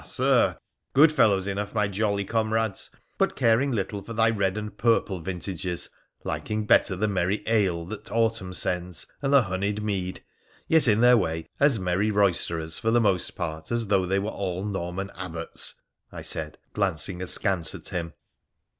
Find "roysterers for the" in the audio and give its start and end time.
12.09-12.99